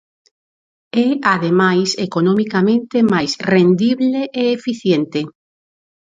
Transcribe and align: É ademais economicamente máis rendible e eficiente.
É 1.05 1.07
ademais 1.35 1.89
economicamente 2.07 2.97
máis 3.13 3.31
rendible 3.53 4.21
e 4.41 4.43
eficiente. 4.57 5.21